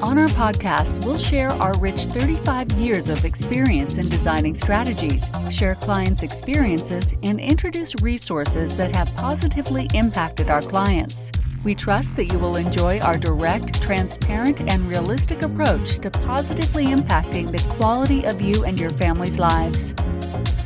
[0.00, 5.74] On our podcast, we'll share our rich 35 years of experience in designing strategies, share
[5.74, 11.32] clients' experiences, and introduce resources that have positively impacted our clients.
[11.64, 17.50] We trust that you will enjoy our direct, transparent, and realistic approach to positively impacting
[17.50, 19.96] the quality of you and your family's lives.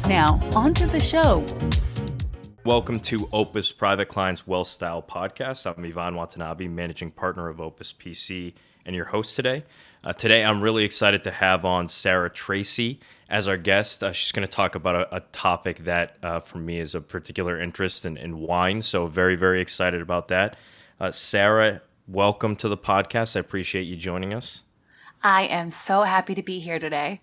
[0.06, 1.42] Now, on to the show.
[2.66, 5.64] Welcome to Opus Private Clients Wealth Style Podcast.
[5.64, 8.52] I'm Ivan Watanabe, managing partner of Opus PC
[8.86, 9.64] and your host today.
[10.04, 14.02] Uh, today, I'm really excited to have on Sarah Tracey as our guest.
[14.02, 17.08] Uh, she's going to talk about a, a topic that, uh, for me, is of
[17.08, 18.82] particular interest in, in, wine.
[18.82, 20.56] So, very, very excited about that.
[20.98, 23.36] Uh, Sarah, welcome to the podcast.
[23.36, 24.64] I appreciate you joining us.
[25.22, 27.20] I am so happy to be here today.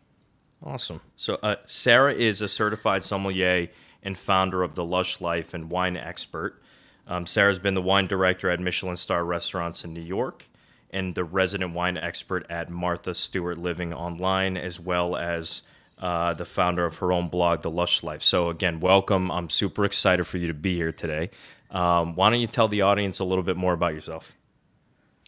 [0.64, 1.02] Awesome.
[1.18, 3.68] So, uh, Sarah is a certified sommelier
[4.02, 6.62] and founder of the Lush Life and Wine Expert.
[7.08, 10.46] Um, Sarah's been the wine director at Michelin star restaurants in New York
[10.92, 15.62] and the resident wine expert at Martha Stewart Living Online, as well as
[16.00, 18.24] uh, the founder of her own blog, The Lush Life.
[18.24, 19.32] So, again, welcome.
[19.32, 21.30] I'm super excited for you to be here today.
[21.72, 24.34] Um, why don't you tell the audience a little bit more about yourself?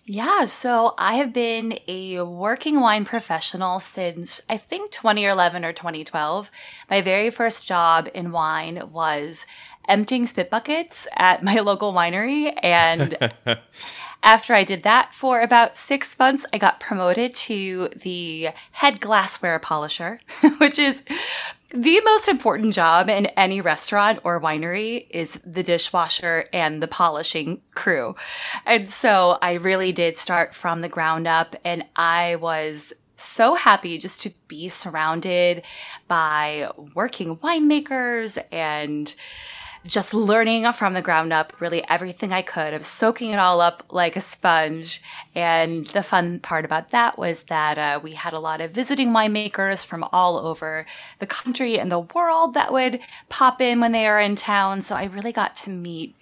[0.06, 6.50] Yeah, so I have been a working wine professional since I think 2011 or 2012.
[6.89, 9.45] My very first job in wine was
[9.88, 13.18] emptying spit buckets at my local winery and
[14.23, 19.58] After I did that for about six months, I got promoted to the head glassware
[19.58, 20.20] polisher,
[20.60, 21.04] which is
[21.70, 27.62] the most important job in any restaurant or winery is the dishwasher and the polishing
[27.73, 28.16] crew.
[28.66, 33.98] And so I really did start from the ground up and I was so happy
[33.98, 35.64] just to be surrounded
[36.08, 39.16] by working winemakers and
[39.86, 42.73] just learning from the ground up really everything I could.
[42.73, 45.02] of soaking it all up like a sponge.
[45.33, 49.09] And the fun part about that was that uh, we had a lot of visiting
[49.09, 50.86] winemakers from all over
[51.19, 52.99] the country and the world that would
[53.30, 54.81] pop in when they are in town.
[54.81, 56.15] So I really got to meet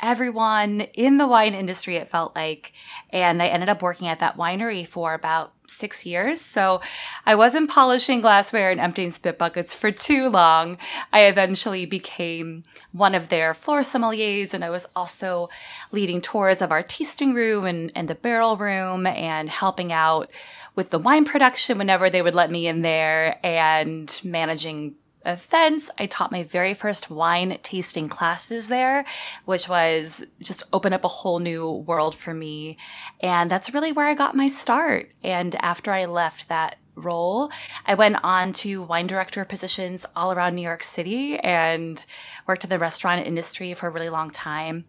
[0.00, 2.72] everyone in the wine industry, it felt like.
[3.10, 6.40] And I ended up working at that winery for about six years.
[6.40, 6.80] So
[7.24, 10.78] I wasn't polishing glassware and emptying spit buckets for too long.
[11.12, 15.48] I eventually became one of their floor sommeliers, and I was also
[15.92, 20.30] leading tours of our tasting room and, and the barrel room and helping out
[20.74, 24.94] with the wine production whenever they would let me in there and managing
[25.26, 25.90] events.
[25.98, 29.04] I taught my very first wine tasting classes there,
[29.44, 32.78] which was just open up a whole new world for me.
[33.20, 35.10] And that's really where I got my start.
[35.22, 37.50] And after I left that role,
[37.84, 42.02] I went on to wine director positions all around New York City and
[42.46, 44.86] worked in the restaurant industry for a really long time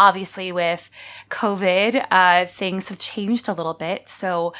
[0.00, 0.90] obviously with
[1.28, 4.54] covid uh, things have changed a little bit so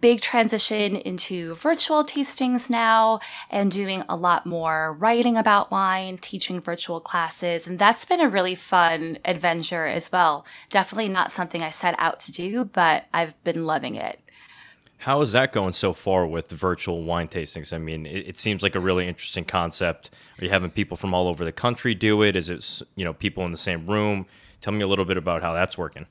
[0.00, 3.18] big transition into virtual tastings now
[3.50, 8.28] and doing a lot more writing about wine teaching virtual classes and that's been a
[8.28, 13.42] really fun adventure as well definitely not something i set out to do but i've
[13.42, 14.20] been loving it
[14.98, 17.72] how is that going so far with virtual wine tastings?
[17.72, 20.10] I mean, it, it, seems like a really interesting concept.
[20.38, 22.34] Are you having people from all over the country do it?
[22.34, 24.26] Is it you know people in the same room?
[24.60, 26.06] Tell me a little bit about how that's working.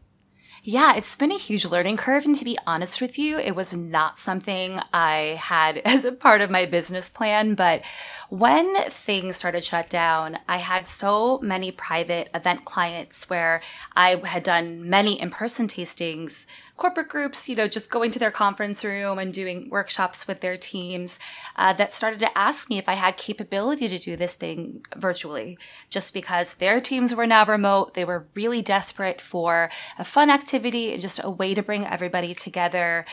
[0.67, 2.25] Yeah, it's been a huge learning curve.
[2.25, 6.41] And to be honest with you, it was not something I had as a part
[6.41, 7.53] of my business plan.
[7.53, 7.83] But
[8.29, 13.61] when things started shut down, I had so many private event clients where
[13.95, 18.31] I had done many in person tastings corporate groups, you know, just going to their
[18.31, 21.19] conference room and doing workshops with their teams
[21.55, 25.57] uh, that started to ask me if I had capability to do this thing virtually,
[25.89, 27.93] just because their teams were now remote.
[27.93, 32.33] They were really desperate for a fun activity and just a way to bring everybody
[32.33, 33.05] together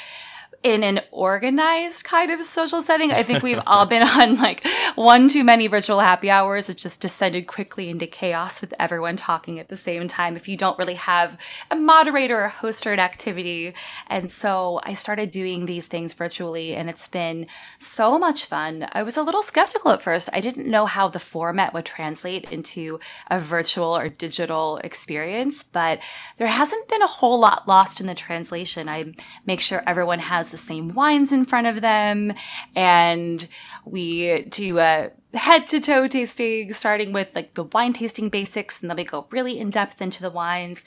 [0.63, 3.13] in an organized kind of social setting.
[3.13, 4.65] I think we've all been on like
[4.95, 6.69] one too many virtual happy hours.
[6.69, 10.57] It just descended quickly into chaos with everyone talking at the same time if you
[10.57, 11.37] don't really have
[11.71, 13.75] a moderator or host or an activity.
[14.07, 17.47] And so I started doing these things virtually and it's been
[17.79, 18.87] so much fun.
[18.93, 20.29] I was a little skeptical at first.
[20.33, 25.99] I didn't know how the format would translate into a virtual or digital experience, but
[26.39, 28.89] there hasn't been a whole lot lost in the translation.
[28.89, 29.15] I
[29.45, 32.33] make sure everyone has the same wines in front of them.
[32.77, 33.49] And
[33.85, 38.91] we do a head to toe tasting, starting with like the wine tasting basics, and
[38.91, 40.85] then we go really in depth into the wines.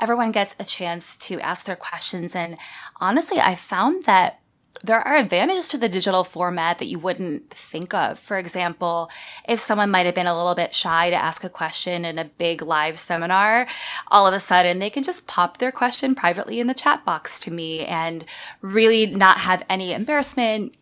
[0.00, 2.34] Everyone gets a chance to ask their questions.
[2.34, 2.56] And
[3.00, 4.40] honestly, I found that
[4.82, 8.18] there are advantages to the digital format that you wouldn't think of.
[8.18, 9.10] For example,
[9.48, 12.24] if someone might have been a little bit shy to ask a question in a
[12.24, 13.66] big live seminar,
[14.08, 17.38] all of a sudden they can just pop their question privately in the chat box
[17.40, 18.24] to me and
[18.60, 20.74] really not have any embarrassment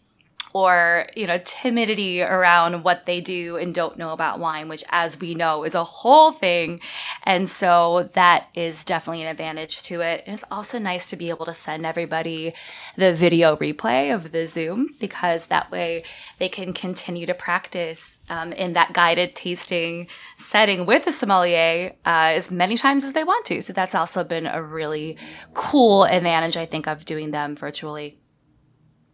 [0.56, 5.20] or you know timidity around what they do and don't know about wine which as
[5.20, 6.80] we know is a whole thing.
[7.24, 10.22] And so that is definitely an advantage to it.
[10.26, 12.54] And it's also nice to be able to send everybody
[12.96, 16.02] the video replay of the zoom because that way
[16.38, 22.32] they can continue to practice um, in that guided tasting setting with a sommelier uh,
[22.38, 23.60] as many times as they want to.
[23.60, 25.18] So that's also been a really
[25.52, 28.16] cool advantage i think of doing them virtually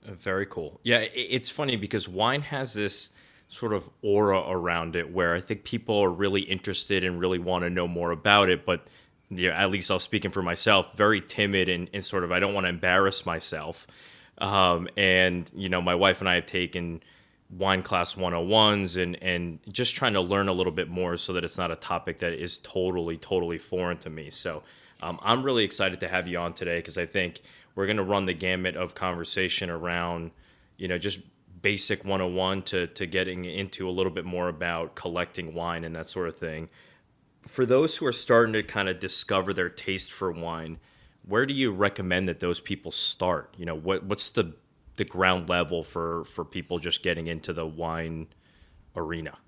[0.05, 0.81] very cool.
[0.83, 3.11] Yeah, it's funny because wine has this
[3.49, 7.65] sort of aura around it where I think people are really interested and really want
[7.65, 8.87] to know more about it, but
[9.29, 12.55] yeah, at least I'll speaking for myself, very timid and, and sort of I don't
[12.55, 13.87] want to embarrass myself.
[14.39, 17.03] Um, and you know, my wife and I have taken
[17.51, 21.45] wine class 101s and and just trying to learn a little bit more so that
[21.45, 24.31] it's not a topic that is totally totally foreign to me.
[24.31, 24.63] So
[25.03, 27.43] um, I'm really excited to have you on today because I think
[27.75, 30.33] we're going to run the gamut of conversation around,
[30.77, 31.21] you know, just
[31.63, 36.09] basic 101 to, to getting into a little bit more about collecting wine and that
[36.09, 36.69] sort of thing.
[37.47, 40.79] For those who are starting to kind of discover their taste for wine,
[41.27, 43.55] where do you recommend that those people start?
[43.57, 44.55] You know, what what's the
[44.97, 48.29] the ground level for for people just getting into the wine
[48.95, 49.39] arena?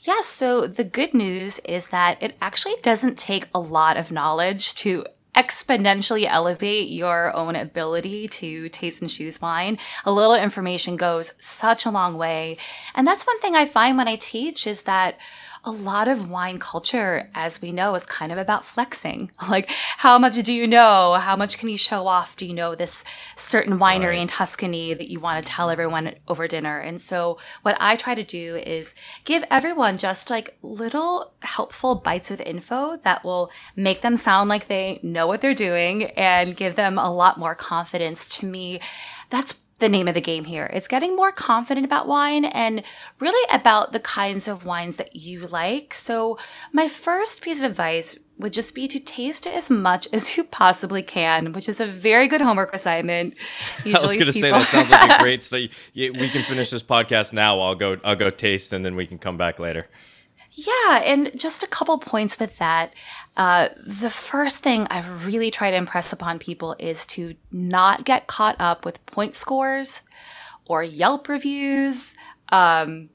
[0.00, 4.74] Yeah, so the good news is that it actually doesn't take a lot of knowledge
[4.76, 9.78] to exponentially elevate your own ability to taste and choose wine.
[10.04, 12.56] A little information goes such a long way.
[12.94, 15.18] And that's one thing I find when I teach is that
[15.66, 19.30] a lot of wine culture, as we know, is kind of about flexing.
[19.54, 21.14] Like, how much do you know?
[21.14, 22.34] How much can you show off?
[22.36, 23.04] Do you know this
[23.36, 24.18] certain winery right.
[24.18, 26.78] in Tuscany that you want to tell everyone over dinner?
[26.78, 28.94] And so, what I try to do is
[29.24, 34.66] give everyone just like little helpful bites of info that will make them sound like
[34.66, 38.28] they know what they're doing and give them a lot more confidence.
[38.38, 38.80] To me,
[39.30, 40.70] that's the name of the game here.
[40.72, 42.82] It's getting more confident about wine and
[43.20, 45.92] really about the kinds of wines that you like.
[45.92, 46.38] So,
[46.72, 50.44] my first piece of advice would just be to taste it as much as you
[50.44, 53.34] possibly can, which is a very good homework assignment.
[53.84, 55.42] Usually I was going to say that sounds like a great.
[55.42, 55.56] So
[55.92, 57.60] you, we can finish this podcast now.
[57.60, 57.98] I'll go.
[58.02, 59.86] I'll go taste, and then we can come back later.
[60.56, 62.94] Yeah, and just a couple points with that.
[63.36, 68.28] Uh, the first thing I really try to impress upon people is to not get
[68.28, 70.02] caught up with point scores
[70.66, 72.14] or Yelp reviews
[72.50, 73.08] um,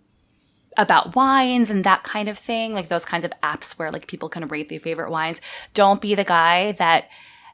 [0.76, 4.28] about wines and that kind of thing, like those kinds of apps where like people
[4.28, 5.40] can rate their favorite wines.
[5.74, 7.08] Don't be the guy that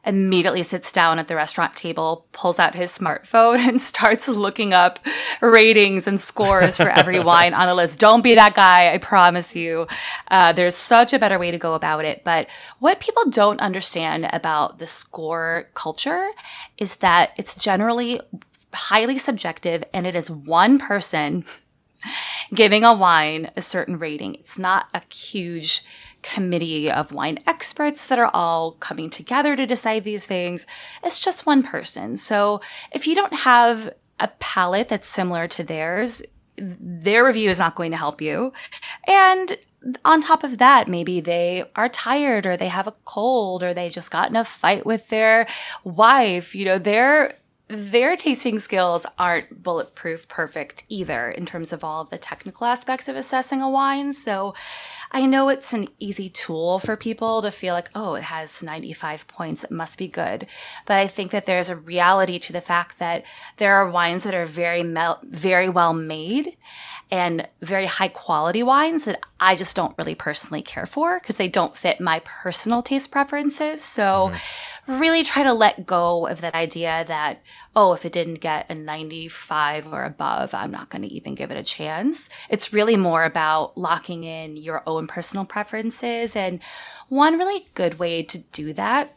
[0.05, 4.99] immediately sits down at the restaurant table, pulls out his smartphone, and starts looking up
[5.41, 7.99] ratings and scores for every wine on the list.
[7.99, 9.87] Don't be that guy, I promise you.
[10.29, 12.23] Uh, there's such a better way to go about it.
[12.23, 12.47] But
[12.79, 16.29] what people don't understand about the score culture
[16.77, 18.21] is that it's generally
[18.73, 21.45] highly subjective and it is one person
[22.53, 24.35] giving a wine a certain rating.
[24.35, 25.83] It's not a huge
[26.33, 30.65] committee of wine experts that are all coming together to decide these things.
[31.03, 32.17] It's just one person.
[32.17, 36.23] So if you don't have a palate that's similar to theirs,
[36.57, 38.53] their review is not going to help you.
[39.07, 39.57] And
[40.03, 43.89] on top of that, maybe they are tired or they have a cold or they
[43.89, 45.47] just got in a fight with their
[45.83, 46.55] wife.
[46.55, 52.11] You know, they're their tasting skills aren't bulletproof perfect either in terms of all of
[52.11, 54.13] the technical aspects of assessing a wine.
[54.13, 54.53] So
[55.11, 59.27] I know it's an easy tool for people to feel like, oh, it has 95
[59.27, 60.45] points, it must be good.
[60.85, 63.23] But I think that there's a reality to the fact that
[63.57, 66.55] there are wines that are very, mel- very well made
[67.11, 71.47] and very high quality wines that I just don't really personally care for because they
[71.47, 73.83] don't fit my personal taste preferences.
[73.83, 74.99] So mm-hmm.
[74.99, 77.41] really try to let go of that idea that,
[77.75, 81.51] oh, if it didn't get a 95 or above, I'm not going to even give
[81.51, 82.29] it a chance.
[82.49, 86.35] It's really more about locking in your own personal preferences.
[86.35, 86.61] And
[87.09, 89.15] one really good way to do that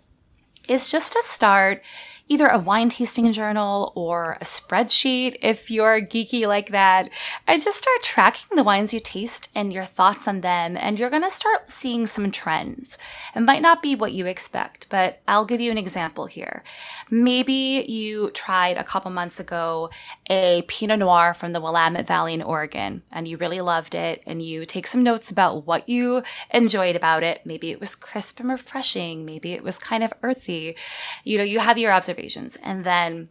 [0.69, 1.83] is just to start
[2.29, 7.09] either a wine tasting journal or a spreadsheet if you're geeky like that,
[7.47, 10.77] and just start tracking the wines you taste and your thoughts on them.
[10.77, 12.99] And you're going to start seeing some trends.
[13.35, 16.63] It might not be what you expect, but I'll give you an example here.
[17.11, 19.91] Maybe you tried a couple months ago
[20.29, 24.43] a Pinot Noir from the Willamette Valley in Oregon and you really loved it and
[24.43, 27.41] you take some notes about what you enjoyed about it.
[27.47, 29.25] Maybe it was crisp and refreshing.
[29.25, 30.77] Maybe it was kind of earthy.
[31.25, 32.18] You know, you have your observations
[32.63, 33.29] and then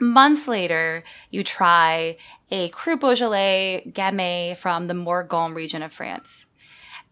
[0.00, 2.16] months later, you try
[2.50, 6.48] a Cru Beaujolais Gamay from the Morgon region of France.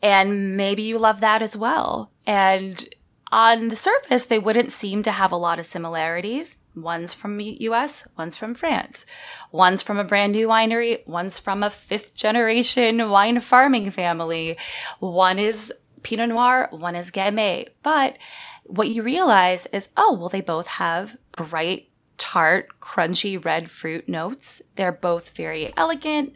[0.02, 2.10] And maybe you love that as well.
[2.26, 2.86] And
[3.32, 6.58] on the surface, they wouldn't seem to have a lot of similarities.
[6.76, 9.06] One's from the US, one's from France.
[9.50, 14.56] One's from a brand new winery, one's from a fifth generation wine farming family.
[15.00, 17.68] One is Pinot Noir, one is Gamay.
[17.82, 18.18] But
[18.64, 24.62] what you realize is, oh, well, they both have bright, tart, crunchy red fruit notes.
[24.76, 26.34] They're both very elegant.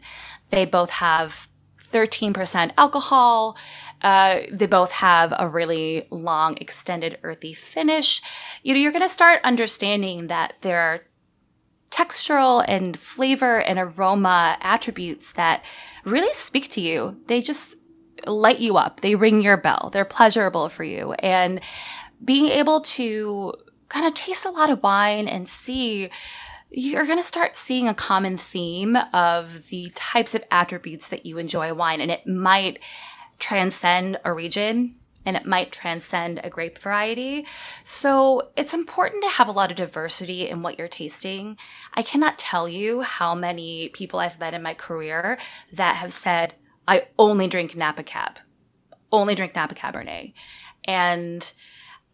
[0.49, 1.49] They both have
[1.81, 3.57] 13% alcohol.
[4.01, 8.21] Uh, they both have a really long, extended, earthy finish.
[8.63, 11.01] You know, you're going to start understanding that there are
[11.91, 15.65] textural and flavor and aroma attributes that
[16.05, 17.19] really speak to you.
[17.27, 17.75] They just
[18.25, 19.01] light you up.
[19.01, 19.89] They ring your bell.
[19.91, 21.13] They're pleasurable for you.
[21.13, 21.61] And
[22.23, 23.53] being able to
[23.87, 26.09] kind of taste a lot of wine and see
[26.71, 31.37] you're going to start seeing a common theme of the types of attributes that you
[31.39, 32.79] enjoy wine and it might
[33.39, 34.95] transcend a region
[35.25, 37.45] and it might transcend a grape variety.
[37.83, 41.57] So it's important to have a lot of diversity in what you're tasting.
[41.93, 45.37] I cannot tell you how many people I've met in my career
[45.73, 46.55] that have said,
[46.87, 48.39] I only drink Napa Cab,
[49.11, 50.33] only drink Napa Cabernet.
[50.85, 51.51] And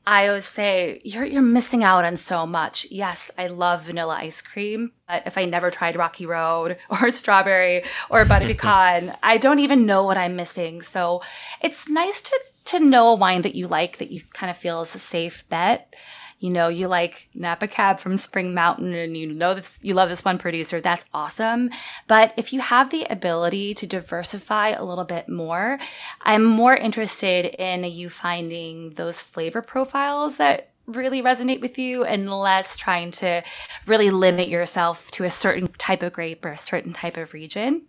[0.08, 2.86] I always say you're you're missing out on so much.
[2.92, 7.84] Yes, I love vanilla ice cream, but if I never tried Rocky Road or strawberry
[8.10, 10.82] or butter pecan, I don't even know what I'm missing.
[10.82, 11.22] So
[11.62, 14.82] it's nice to to know a wine that you like that you kind of feel
[14.82, 15.96] is a safe bet
[16.40, 20.10] you know, you like Napa Cab from Spring Mountain and you know this, you love
[20.10, 21.70] this one producer, that's awesome.
[22.08, 25.80] But if you have the ability to diversify a little bit more,
[26.22, 32.32] I'm more interested in you finding those flavor profiles that really resonate with you and
[32.32, 33.42] less trying to
[33.88, 37.84] really limit yourself to a certain type of grape or a certain type of region.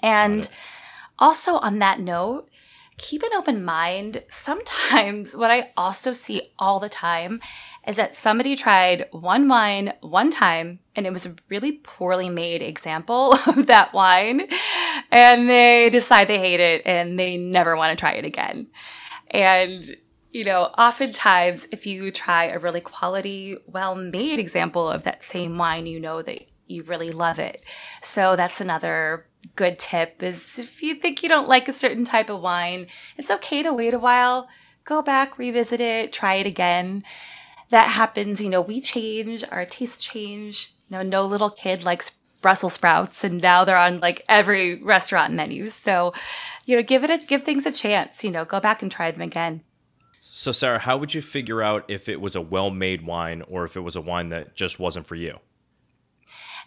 [0.00, 0.48] And
[1.18, 2.49] also on that note,
[3.00, 4.22] keep an open mind.
[4.28, 7.40] Sometimes what I also see all the time
[7.86, 12.62] is that somebody tried one wine one time and it was a really poorly made
[12.62, 14.46] example of that wine
[15.10, 18.68] and they decide they hate it and they never want to try it again.
[19.30, 19.96] And
[20.30, 25.58] you know, oftentimes if you try a really quality, well made example of that same
[25.58, 27.64] wine, you know that you really love it.
[28.02, 32.30] So that's another good tip is if you think you don't like a certain type
[32.30, 34.48] of wine, it's okay to wait a while,
[34.84, 37.04] go back, revisit it, try it again.
[37.70, 40.74] That happens, you know, we change, our tastes change.
[40.88, 45.34] You know, no little kid likes Brussels sprouts and now they're on like every restaurant
[45.34, 45.68] menu.
[45.68, 46.12] So,
[46.64, 49.10] you know, give it a give things a chance, you know, go back and try
[49.10, 49.62] them again.
[50.20, 53.76] So Sarah, how would you figure out if it was a well-made wine or if
[53.76, 55.38] it was a wine that just wasn't for you?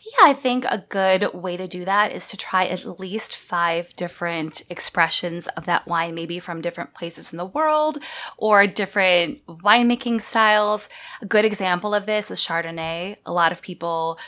[0.06, 3.96] Yeah, I think a good way to do that is to try at least five
[3.96, 8.00] different expressions of that wine, maybe from different places in the world
[8.38, 10.90] or different winemaking styles.
[11.22, 13.16] A good example of this is Chardonnay.
[13.26, 14.20] A lot of people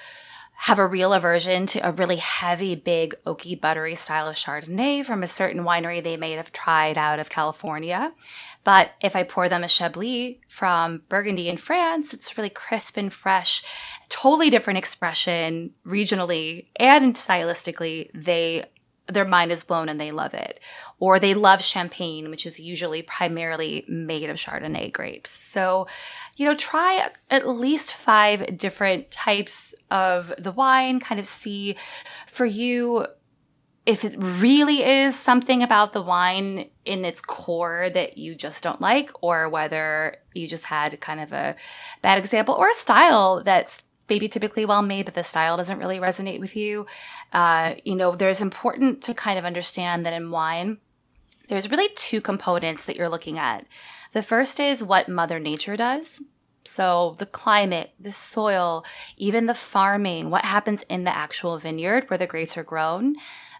[0.57, 5.21] have a real aversion to a really heavy, big, oaky, buttery style of Chardonnay from
[5.21, 8.13] a certain winery they may have tried out of California.
[8.63, 13.11] But if I pour them a Chablis from Burgundy in France, it's really crisp and
[13.11, 13.63] fresh,
[14.09, 18.09] totally different expression regionally and stylistically.
[18.13, 18.65] They
[19.07, 20.59] their mind is blown and they love it.
[20.99, 25.31] Or they love champagne, which is usually primarily made of Chardonnay grapes.
[25.31, 25.87] So,
[26.35, 31.75] you know, try at least five different types of the wine, kind of see
[32.27, 33.05] for you
[33.85, 38.81] if it really is something about the wine in its core that you just don't
[38.81, 41.55] like, or whether you just had kind of a
[42.01, 45.99] bad example or a style that's maybe typically well made, but the style doesn't really
[45.99, 46.85] resonate with you.
[47.33, 50.77] Uh, you know, there's important to kind of understand that in wine,
[51.47, 53.65] there's really two components that you're looking at.
[54.13, 56.21] The first is what Mother Nature does.
[56.65, 58.83] So the climate, the soil,
[59.17, 63.15] even the farming, what happens in the actual vineyard where the grapes are grown.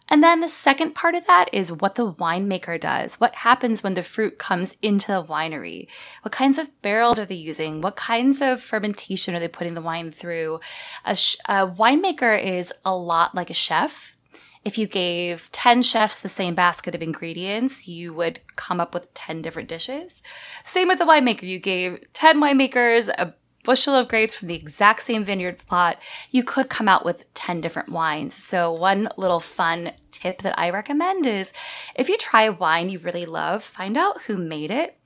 [0.08, 3.16] And then the second part of that is what the winemaker does.
[3.16, 5.88] What happens when the fruit comes into the winery?
[6.22, 7.82] What kinds of barrels are they using?
[7.82, 10.60] What kinds of fermentation are they putting the wine through?
[11.06, 14.16] A, sh- a winemaker is a lot like a chef.
[14.64, 19.14] If you gave 10 chefs the same basket of ingredients, you would come up with
[19.14, 20.24] 10 different dishes.
[20.64, 21.44] Same with the winemaker.
[21.44, 23.34] You gave 10 winemakers a
[23.66, 26.00] bushel of grapes from the exact same vineyard plot,
[26.32, 28.34] you could come out with 10 different wines.
[28.34, 31.52] So, one little fun tip that I recommend is
[31.96, 34.98] if you try a wine you really love, find out who made it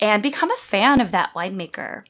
[0.00, 2.02] and become a fan of that winemaker.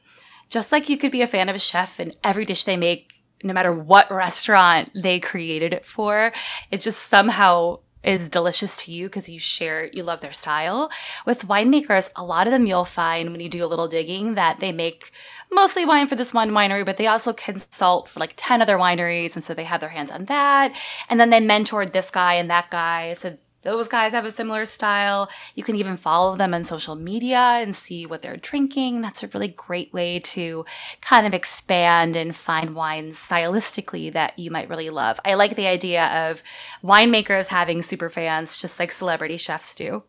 [0.49, 3.12] Just like you could be a fan of a chef and every dish they make,
[3.44, 6.32] no matter what restaurant they created it for,
[6.70, 10.90] it just somehow is delicious to you because you share, you love their style.
[11.25, 14.61] With winemakers, a lot of them you'll find when you do a little digging that
[14.61, 15.12] they make
[15.50, 19.35] mostly wine for this one winery, but they also consult for like 10 other wineries.
[19.35, 20.75] And so they have their hands on that.
[21.09, 23.14] And then they mentored this guy and that guy.
[23.14, 25.31] So those guys have a similar style.
[25.54, 29.00] You can even follow them on social media and see what they're drinking.
[29.02, 30.64] That's a really great way to
[31.00, 35.21] kind of expand and find wines stylistically that you might really love.
[35.25, 36.42] I like the idea of
[36.83, 40.02] winemakers having super fans, just like celebrity chefs do.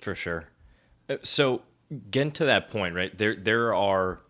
[0.00, 0.44] For sure.
[1.08, 1.62] Uh, so,
[2.10, 3.16] getting to that point, right?
[3.16, 4.20] There, there are,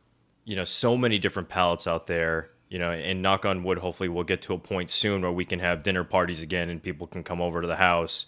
[0.45, 4.09] you know, so many different palates out there you know, and knock on wood, hopefully
[4.09, 7.07] we'll get to a point soon where we can have dinner parties again and people
[7.07, 8.27] can come over to the house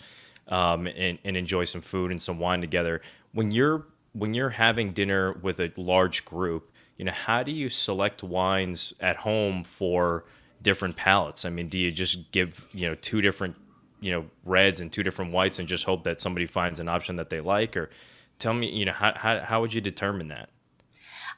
[0.48, 3.00] um, and, and enjoy some food and some wine together.
[3.32, 7.68] When you're when you're having dinner with a large group, you know, how do you
[7.68, 10.24] select wines at home for
[10.60, 11.44] different palates?
[11.44, 13.56] I mean, do you just give you know two different
[14.00, 17.16] you know reds and two different whites and just hope that somebody finds an option
[17.16, 17.90] that they like, or
[18.38, 20.48] tell me, you know, how how, how would you determine that?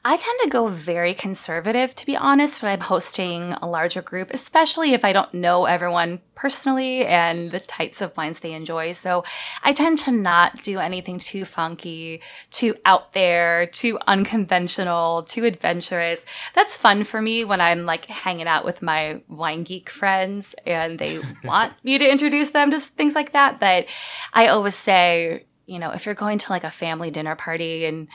[0.05, 4.31] I tend to go very conservative, to be honest, when I'm hosting a larger group,
[4.33, 8.91] especially if I don't know everyone personally and the types of wines they enjoy.
[8.91, 9.23] So
[9.63, 16.25] I tend to not do anything too funky, too out there, too unconventional, too adventurous.
[16.53, 20.99] That's fun for me when I'm like hanging out with my wine geek friends and
[20.99, 23.57] they want me to introduce them to things like that.
[23.57, 23.85] But
[24.33, 28.09] I always say, you know, if you're going to like a family dinner party and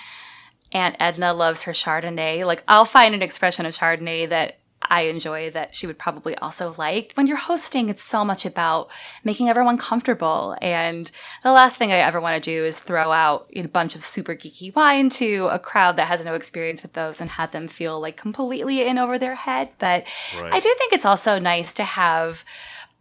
[0.72, 2.44] Aunt Edna loves her Chardonnay.
[2.44, 4.58] Like, I'll find an expression of Chardonnay that
[4.90, 7.12] I enjoy that she would probably also like.
[7.14, 8.90] When you're hosting, it's so much about
[9.24, 10.56] making everyone comfortable.
[10.62, 11.10] And
[11.42, 14.34] the last thing I ever want to do is throw out a bunch of super
[14.34, 18.00] geeky wine to a crowd that has no experience with those and have them feel
[18.00, 19.70] like completely in over their head.
[19.78, 20.04] But
[20.38, 20.52] right.
[20.52, 22.44] I do think it's also nice to have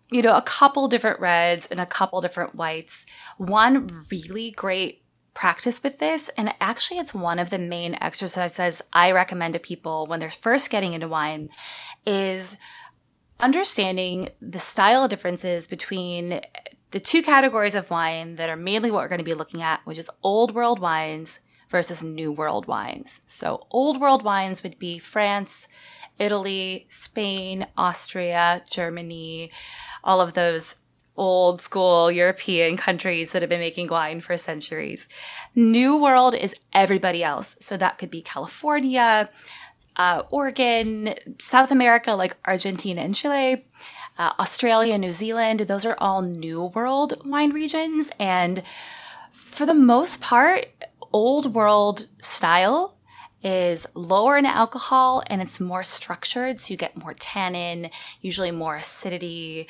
[0.09, 3.05] you know, a couple different reds and a couple different whites.
[3.37, 5.03] One really great
[5.37, 6.29] practice with this.
[6.35, 10.71] And actually, it's one of the main exercises I recommend to people when they're first
[10.71, 11.49] getting into wine
[12.07, 12.57] is
[13.39, 16.41] understanding the style differences between
[16.89, 19.81] the two categories of wine that are mainly what we're going to be looking at,
[19.85, 23.21] which is old world wines versus new world wines.
[23.27, 25.67] So old world wines would be France,
[26.17, 29.51] Italy, Spain, Austria, Germany,
[30.03, 30.77] all of those
[31.17, 35.09] old school European countries that have been making wine for centuries.
[35.55, 37.57] New World is everybody else.
[37.59, 39.29] So that could be California,
[39.95, 43.65] uh, Oregon, South America, like Argentina and Chile,
[44.17, 45.61] uh, Australia, New Zealand.
[45.61, 48.11] Those are all New World wine regions.
[48.19, 48.63] And
[49.31, 50.67] for the most part,
[51.11, 52.96] Old World style
[53.43, 56.59] is lower in alcohol and it's more structured.
[56.59, 57.89] So you get more tannin,
[58.21, 59.67] usually more acidity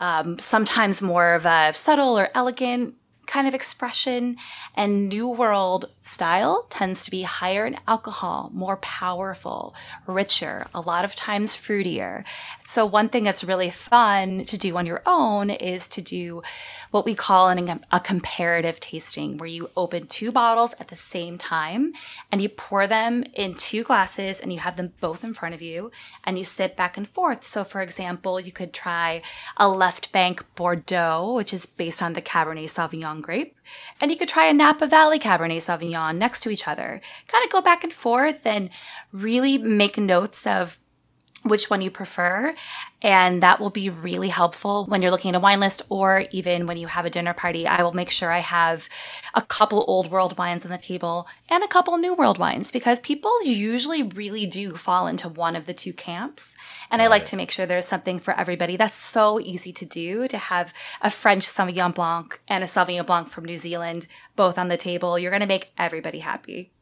[0.00, 2.94] um, sometimes more of a subtle or elegant
[3.28, 4.36] kind of expression.
[4.74, 9.74] And New World style tends to be higher in alcohol, more powerful,
[10.06, 12.24] richer, a lot of times fruitier.
[12.66, 16.42] So, one thing that's really fun to do on your own is to do
[16.90, 21.38] what we call an, a comparative tasting, where you open two bottles at the same
[21.38, 21.92] time
[22.32, 25.62] and you pour them in two glasses and you have them both in front of
[25.62, 25.90] you
[26.24, 27.44] and you sit back and forth.
[27.44, 29.22] So, for example, you could try
[29.56, 33.56] a left bank Bordeaux, which is based on the Cabernet Sauvignon grape,
[34.00, 37.00] and you could try a Napa Valley Cabernet Sauvignon next to each other.
[37.26, 38.70] Kind of go back and forth and
[39.12, 40.78] really make notes of
[41.48, 42.54] which one you prefer.
[43.00, 46.66] And that will be really helpful when you're looking at a wine list or even
[46.66, 47.66] when you have a dinner party.
[47.66, 48.88] I will make sure I have
[49.34, 52.98] a couple old world wines on the table and a couple new world wines because
[52.98, 56.56] people usually really do fall into one of the two camps.
[56.90, 58.76] And I like to make sure there's something for everybody.
[58.76, 63.28] That's so easy to do to have a French Sauvignon Blanc and a Sauvignon Blanc
[63.28, 65.18] from New Zealand both on the table.
[65.18, 66.72] You're going to make everybody happy.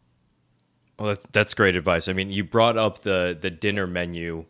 [0.99, 2.09] Well, that's great advice.
[2.09, 4.47] I mean, you brought up the the dinner menu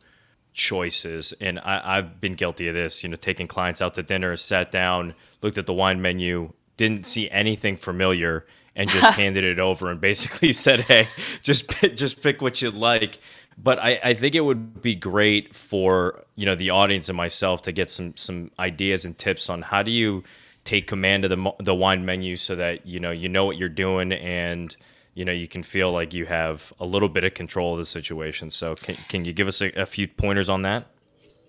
[0.57, 1.35] choices.
[1.41, 4.73] And I, I've been guilty of this, you know, taking clients out to dinner, sat
[4.73, 9.91] down, looked at the wine menu, didn't see anything familiar, and just handed it over
[9.91, 11.09] and basically said, "Hey,
[11.43, 13.19] just just pick what you like."
[13.59, 17.63] But I, I think it would be great for you know the audience and myself
[17.63, 20.25] to get some some ideas and tips on how do you
[20.65, 23.69] take command of the the wine menu so that you know you know what you're
[23.69, 24.77] doing and
[25.17, 27.87] you know you can feel like you have a little bit of control of the
[27.87, 28.51] situation.
[28.51, 30.87] So can can you give us a, a few pointers on that?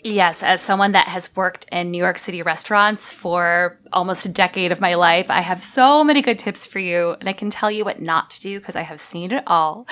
[0.03, 4.71] Yes, as someone that has worked in New York City restaurants for almost a decade
[4.71, 7.69] of my life, I have so many good tips for you, and I can tell
[7.69, 9.85] you what not to do because I have seen it all.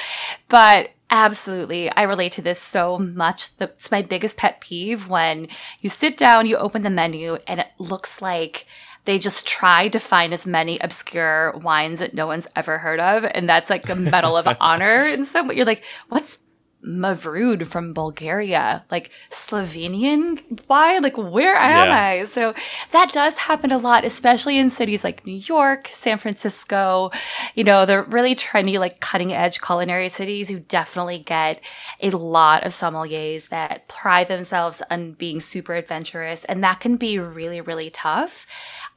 [0.47, 3.49] But absolutely, I relate to this so much.
[3.59, 5.49] It's my biggest pet peeve when
[5.81, 8.67] you sit down, you open the menu, and it looks like
[9.05, 13.23] they just try to find as many obscure wines that no one's ever heard of.
[13.23, 15.55] And that's like a medal of honor in some way.
[15.55, 16.37] You're like, what's
[16.85, 20.99] Mavrud from Bulgaria, like Slovenian Why?
[20.99, 21.99] Like, where am yeah.
[21.99, 22.25] I?
[22.25, 22.53] So
[22.91, 27.11] that does happen a lot, especially in cities like New York, San Francisco.
[27.55, 30.51] You know, they're really trendy, like cutting edge culinary cities.
[30.51, 31.61] You definitely get
[32.01, 37.17] a lot of sommeliers that pride themselves on being super adventurous, and that can be
[37.19, 38.45] really, really tough.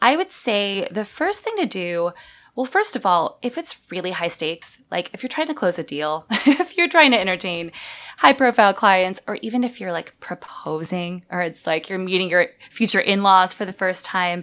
[0.00, 2.12] I would say the first thing to do
[2.58, 5.78] well, first of all, if it's really high stakes, like if you're trying to close
[5.78, 7.70] a deal, if you're trying to entertain
[8.16, 12.48] high profile clients, or even if you're like proposing, or it's like you're meeting your
[12.68, 14.42] future in laws for the first time,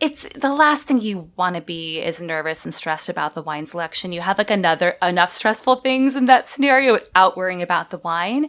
[0.00, 3.66] it's the last thing you want to be is nervous and stressed about the wine
[3.66, 4.12] selection.
[4.12, 8.46] You have like another enough stressful things in that scenario without worrying about the wine.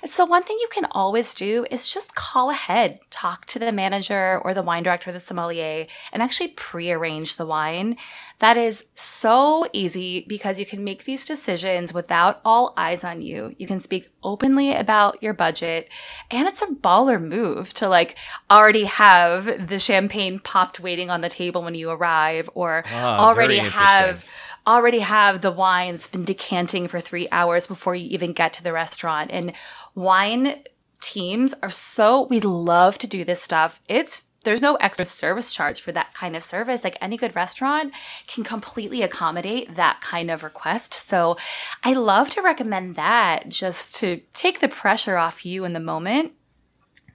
[0.00, 3.70] And so one thing you can always do is just call ahead, talk to the
[3.70, 7.98] manager or the wine director, the sommelier, and actually pre-arrange the wine.
[8.40, 13.54] That is so easy because you can make these decisions without all eyes on you.
[13.58, 15.88] You can speak openly about your budget
[16.30, 18.16] and it's a baller move to like
[18.50, 23.58] already have the champagne popped waiting on the table when you arrive or ah, already
[23.58, 24.24] have
[24.66, 28.62] already have the wine that's been decanting for 3 hours before you even get to
[28.62, 29.52] the restaurant and
[29.94, 30.64] wine
[31.04, 33.80] teams are so we love to do this stuff.
[33.88, 36.84] It's there's no extra service charge for that kind of service.
[36.84, 37.92] Like any good restaurant
[38.26, 40.94] can completely accommodate that kind of request.
[40.94, 41.36] So
[41.82, 46.32] I love to recommend that just to take the pressure off you in the moment.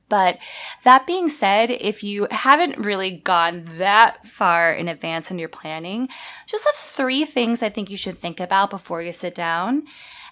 [0.09, 0.39] But
[0.83, 6.09] that being said, if you haven't really gone that far in advance in your planning,
[6.47, 9.83] just have three things I think you should think about before you sit down.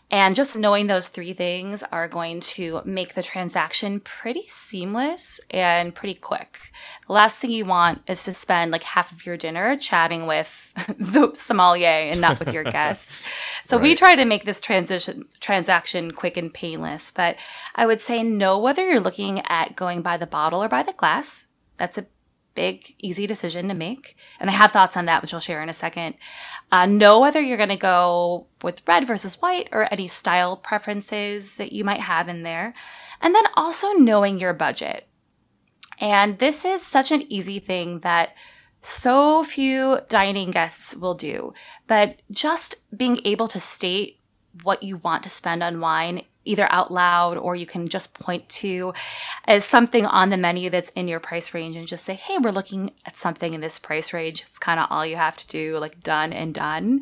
[0.10, 5.94] And just knowing those three things are going to make the transaction pretty seamless and
[5.94, 6.72] pretty quick.
[7.08, 10.74] The last thing you want is to spend like half of your dinner chatting with
[10.98, 13.22] the sommelier and not with your guests.
[13.66, 13.84] So right.
[13.84, 17.36] we try to make this transition transaction quick and painless, but
[17.76, 20.94] I would say know whether you're looking at going by the bottle or by the
[20.94, 21.48] glass.
[21.76, 22.06] That's a
[22.58, 24.18] big, easy decision to make.
[24.40, 26.16] And I have thoughts on that, which I'll share in a second.
[26.72, 31.58] Uh, know whether you're going to go with red versus white or any style preferences
[31.58, 32.74] that you might have in there.
[33.22, 35.08] And then also knowing your budget.
[36.00, 38.36] And this is such an easy thing that
[38.82, 41.54] so few dining guests will do.
[41.86, 44.20] But just being able to state
[44.64, 48.48] what you want to spend on wine either out loud or you can just point
[48.50, 48.94] to
[49.46, 52.52] as something on the menu that's in your price range and just say, hey, we're
[52.52, 54.44] looking at something in this price range.
[54.48, 57.02] It's kind of all you have to do, like done and done.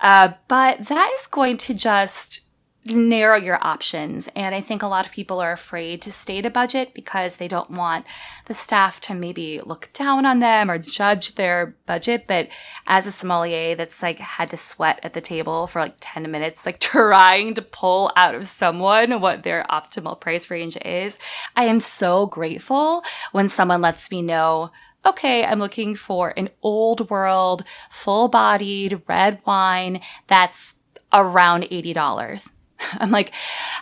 [0.00, 2.43] Uh, but that is going to just
[2.86, 4.28] narrow your options.
[4.36, 7.48] And I think a lot of people are afraid to state a budget because they
[7.48, 8.04] don't want
[8.46, 12.26] the staff to maybe look down on them or judge their budget.
[12.26, 12.48] But
[12.86, 16.66] as a sommelier that's like had to sweat at the table for like 10 minutes,
[16.66, 21.18] like trying to pull out of someone what their optimal price range is,
[21.56, 24.70] I am so grateful when someone lets me know
[25.06, 30.76] okay, I'm looking for an old world, full bodied red wine that's
[31.12, 32.53] around $80.
[33.00, 33.32] I'm like,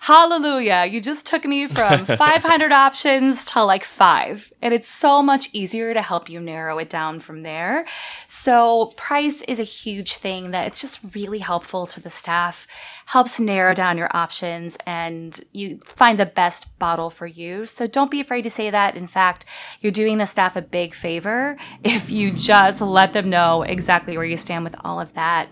[0.03, 4.53] hallelujah, you just took me from 500 options to like five.
[4.61, 7.87] And it's so much easier to help you narrow it down from there.
[8.27, 12.67] So, price is a huge thing that it's just really helpful to the staff,
[13.07, 17.67] helps narrow down your options, and you find the best bottle for you.
[17.67, 18.97] So, don't be afraid to say that.
[18.97, 19.45] In fact,
[19.81, 24.27] you're doing the staff a big favor if you just let them know exactly where
[24.27, 25.49] you stand with all of that.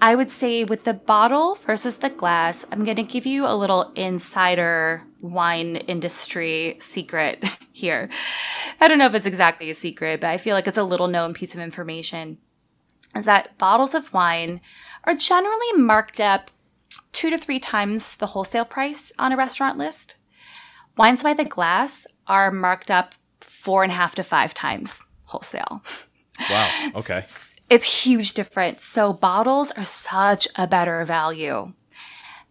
[0.00, 3.56] I would say with the bottle versus the glass, I'm going to give you a
[3.56, 8.10] little insider wine industry secret here.
[8.80, 11.08] I don't know if it's exactly a secret, but I feel like it's a little
[11.08, 12.38] known piece of information.
[13.16, 14.60] Is that bottles of wine
[15.04, 16.50] are generally marked up
[17.12, 20.16] two to three times the wholesale price on a restaurant list.
[20.96, 25.82] wines by the glass are marked up four and a half to five times wholesale.
[26.50, 26.90] Wow.
[26.96, 27.24] Okay.
[27.70, 28.84] It's huge difference.
[28.84, 31.72] So bottles are such a better value.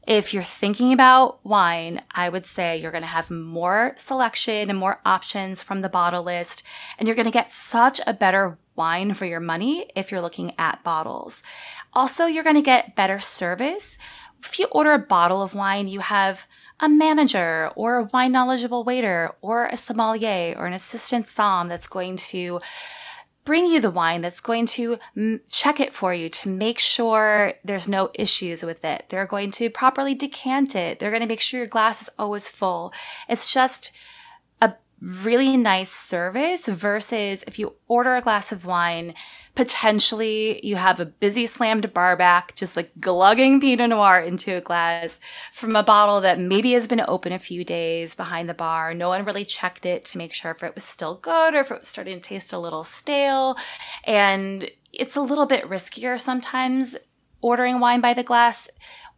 [0.05, 4.77] If you're thinking about wine, I would say you're going to have more selection and
[4.77, 6.61] more options from the bottle list,
[6.97, 10.53] and you're going to get such a better wine for your money if you're looking
[10.57, 11.41] at bottles.
[11.93, 13.97] Also, you're going to get better service.
[14.43, 16.47] If you order a bottle of wine, you have
[16.81, 21.87] a manager or a wine knowledgeable waiter or a sommelier or an assistant som that's
[21.87, 22.59] going to
[23.45, 27.53] bring you the wine that's going to mm, check it for you to make sure
[27.63, 29.05] there's no issues with it.
[29.09, 30.99] They're going to properly decant it.
[30.99, 32.93] They're going to make sure your glass is always full.
[33.27, 33.91] It's just
[35.03, 39.13] really nice service versus if you order a glass of wine
[39.55, 44.61] potentially you have a busy slammed bar back, just like glugging Pinot Noir into a
[44.61, 45.19] glass
[45.53, 48.93] from a bottle that maybe has been open a few days behind the bar.
[48.93, 51.71] No one really checked it to make sure if it was still good or if
[51.71, 53.55] it was starting to taste a little stale.
[54.05, 56.95] And it's a little bit riskier sometimes
[57.41, 58.69] ordering wine by the glass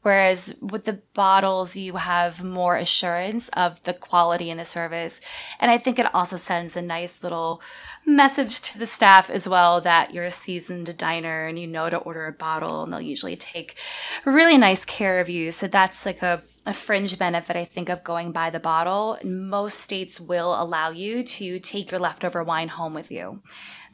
[0.05, 5.19] Whereas with the bottles, you have more assurance of the quality and the service.
[5.59, 7.59] And I think it also sends a nice little
[8.05, 11.97] message to the staff as well that you're a seasoned diner and you know to
[11.97, 13.77] order a bottle and they'll usually take
[14.25, 15.51] really nice care of you.
[15.51, 19.19] So that's like a a fringe benefit, I think, of going by the bottle.
[19.23, 23.43] Most states will allow you to take your leftover wine home with you.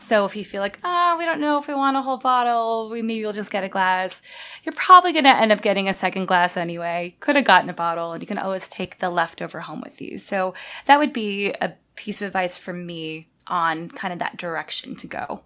[0.01, 2.17] So if you feel like, ah, oh, we don't know if we want a whole
[2.17, 4.21] bottle, we maybe we'll just get a glass.
[4.63, 7.15] You're probably going to end up getting a second glass anyway.
[7.19, 10.17] Could have gotten a bottle, and you can always take the leftover home with you.
[10.17, 10.53] So
[10.87, 15.07] that would be a piece of advice from me on kind of that direction to
[15.07, 15.43] go.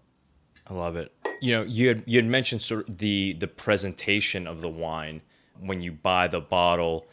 [0.68, 1.12] I love it.
[1.42, 5.22] You know, you had you had mentioned sort of the the presentation of the wine
[5.60, 7.08] when you buy the bottle,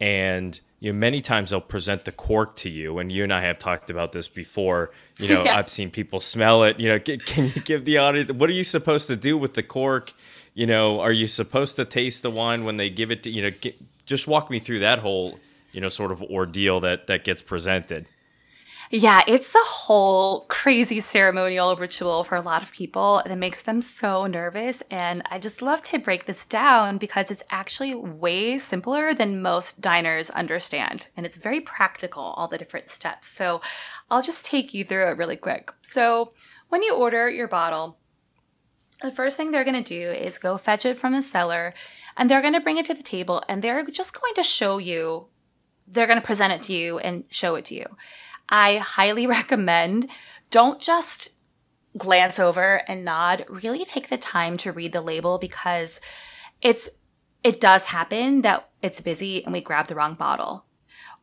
[0.00, 3.40] and you know, many times they'll present the cork to you, and you and I
[3.40, 4.90] have talked about this before.
[5.18, 5.58] You know, yeah.
[5.58, 6.78] I've seen people smell it.
[6.78, 9.62] You know, can you give the audience what are you supposed to do with the
[9.62, 10.12] cork?
[10.54, 13.42] You know, are you supposed to taste the wine when they give it to you
[13.42, 13.50] know?
[13.50, 15.38] Get, just walk me through that whole
[15.72, 18.06] you know sort of ordeal that that gets presented.
[18.90, 23.82] Yeah, it's a whole crazy ceremonial ritual for a lot of people that makes them
[23.82, 24.82] so nervous.
[24.90, 29.82] And I just love to break this down because it's actually way simpler than most
[29.82, 31.08] diners understand.
[31.18, 33.28] And it's very practical, all the different steps.
[33.28, 33.60] So
[34.10, 35.70] I'll just take you through it really quick.
[35.82, 36.32] So
[36.70, 37.98] when you order your bottle,
[39.02, 41.74] the first thing they're going to do is go fetch it from the cellar
[42.16, 44.78] and they're going to bring it to the table and they're just going to show
[44.78, 45.26] you,
[45.86, 47.84] they're going to present it to you and show it to you.
[48.48, 50.08] I highly recommend
[50.50, 51.30] don't just
[51.96, 53.44] glance over and nod.
[53.48, 56.00] Really take the time to read the label because
[56.62, 56.88] it's
[57.44, 60.64] it does happen that it's busy and we grab the wrong bottle.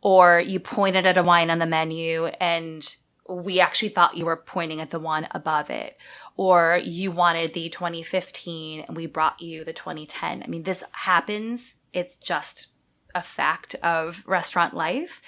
[0.01, 2.95] Or you pointed at a wine on the menu and
[3.27, 5.97] we actually thought you were pointing at the one above it.
[6.37, 10.43] Or you wanted the 2015 and we brought you the 2010.
[10.43, 11.81] I mean, this happens.
[11.91, 12.67] It's just
[13.15, 15.21] a fact of restaurant life.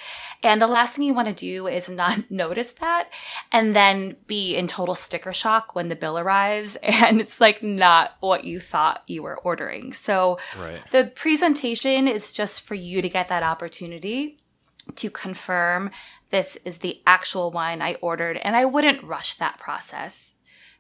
[0.43, 3.09] And the last thing you want to do is not notice that
[3.51, 8.17] and then be in total sticker shock when the bill arrives and it's like not
[8.19, 9.93] what you thought you were ordering.
[9.93, 10.81] So right.
[10.91, 14.37] the presentation is just for you to get that opportunity
[14.95, 15.91] to confirm
[16.29, 18.37] this is the actual wine I ordered.
[18.37, 20.33] And I wouldn't rush that process.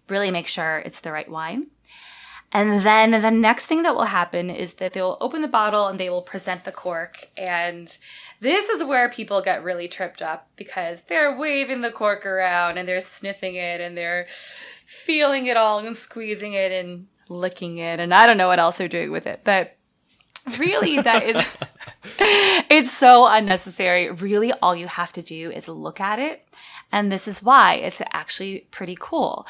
[0.09, 1.67] Really make sure it's the right wine.
[2.53, 5.87] And then the next thing that will happen is that they will open the bottle
[5.87, 7.29] and they will present the cork.
[7.35, 7.95] And
[8.39, 12.87] this is where people get really tripped up because they're waving the cork around and
[12.87, 14.27] they're sniffing it and they're
[14.85, 17.99] feeling it all and squeezing it and licking it.
[17.99, 19.41] And I don't know what else they're doing with it.
[19.43, 19.75] But
[20.57, 21.45] really, that is,
[22.69, 24.09] it's so unnecessary.
[24.09, 26.47] Really, all you have to do is look at it.
[26.93, 29.45] And this is why it's actually pretty cool.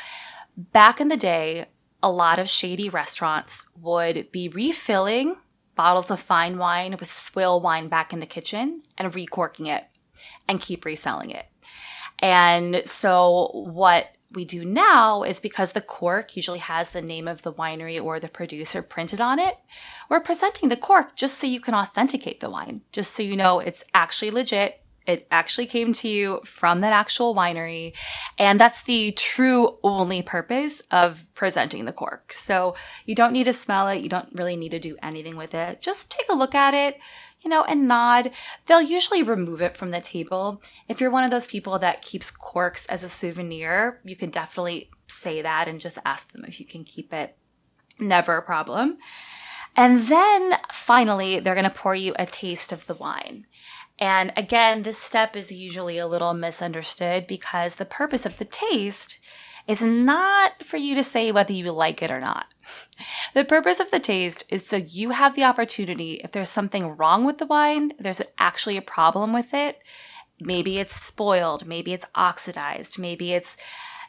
[0.57, 1.67] Back in the day,
[2.07, 5.35] a lot of shady restaurants would be refilling
[5.75, 9.83] bottles of fine wine with swill wine back in the kitchen and recorking it
[10.47, 11.45] and keep reselling it.
[12.19, 17.41] And so what we do now is because the cork usually has the name of
[17.41, 19.57] the winery or the producer printed on it,
[20.09, 23.59] we're presenting the cork just so you can authenticate the wine, just so you know
[23.59, 27.93] it's actually legit, it actually came to you from that actual winery.
[28.37, 32.33] And that's the true only purpose of presenting the cork.
[32.33, 34.01] So you don't need to smell it.
[34.01, 35.81] You don't really need to do anything with it.
[35.81, 36.99] Just take a look at it,
[37.41, 38.31] you know, and nod.
[38.65, 40.61] They'll usually remove it from the table.
[40.89, 44.91] If you're one of those people that keeps corks as a souvenir, you can definitely
[45.07, 47.37] say that and just ask them if you can keep it.
[47.97, 48.97] Never a problem.
[49.77, 53.45] And then finally, they're going to pour you a taste of the wine.
[53.99, 59.19] And again, this step is usually a little misunderstood because the purpose of the taste
[59.67, 62.45] is not for you to say whether you like it or not.
[63.33, 67.25] The purpose of the taste is so you have the opportunity, if there's something wrong
[67.25, 69.79] with the wine, there's actually a problem with it.
[70.39, 73.57] Maybe it's spoiled, maybe it's oxidized, maybe it's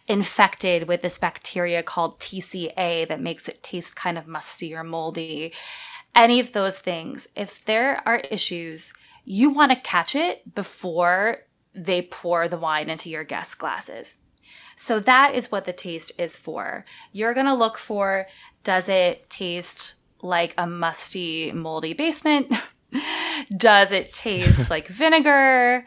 [0.07, 5.53] infected with this bacteria called TCA that makes it taste kind of musty or moldy.
[6.15, 8.93] Any of those things, if there are issues,
[9.31, 11.41] you want to catch it before
[11.75, 14.17] they pour the wine into your guest glasses.
[14.75, 16.87] So that is what the taste is for.
[17.13, 18.27] You're going to look for
[18.65, 22.55] does it taste like a musty, moldy basement?
[23.57, 25.85] does it taste like vinegar?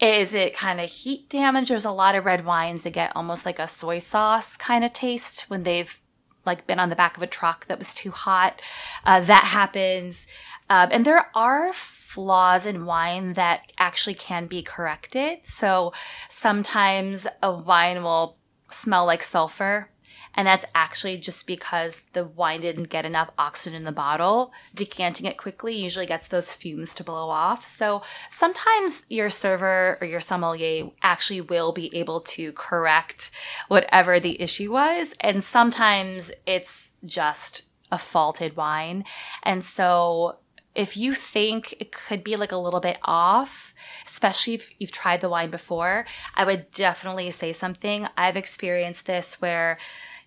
[0.00, 1.68] Is it kind of heat damage?
[1.68, 4.94] There's a lot of red wines that get almost like a soy sauce kind of
[4.94, 6.00] taste when they've
[6.46, 8.62] like been on the back of a truck that was too hot.
[9.04, 10.26] Uh, that happens.
[10.70, 11.72] Um, and there are
[12.12, 15.38] flaws in wine that actually can be corrected.
[15.44, 15.92] So
[16.28, 18.36] sometimes a wine will
[18.70, 19.88] smell like sulfur
[20.34, 24.52] and that's actually just because the wine didn't get enough oxygen in the bottle.
[24.74, 27.66] Decanting it quickly usually gets those fumes to blow off.
[27.66, 33.30] So sometimes your server or your sommelier actually will be able to correct
[33.68, 35.14] whatever the issue was.
[35.20, 39.04] And sometimes it's just a faulted wine.
[39.42, 40.38] And so
[40.74, 43.74] if you think it could be like a little bit off,
[44.06, 48.08] especially if you've tried the wine before, I would definitely say something.
[48.16, 49.78] I've experienced this where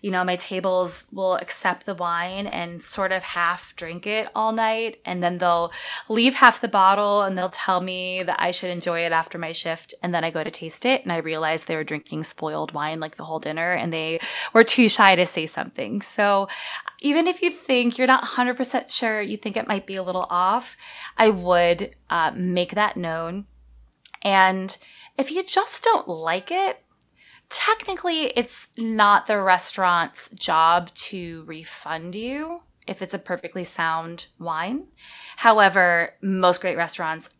[0.02, 4.52] you know, my tables will accept the wine and sort of half drink it all
[4.52, 5.00] night.
[5.04, 5.72] And then they'll
[6.08, 9.52] leave half the bottle and they'll tell me that I should enjoy it after my
[9.52, 9.94] shift.
[10.02, 13.00] And then I go to taste it and I realize they were drinking spoiled wine
[13.00, 14.20] like the whole dinner and they
[14.52, 16.02] were too shy to say something.
[16.02, 16.48] So
[17.00, 20.26] even if you think you're not 100% sure, you think it might be a little
[20.30, 20.76] off,
[21.16, 23.46] I would uh, make that known.
[24.22, 24.76] And
[25.16, 26.82] if you just don't like it,
[27.48, 34.86] technically it's not the restaurant's job to refund you if it's a perfectly sound wine.
[35.36, 37.30] However, most great restaurants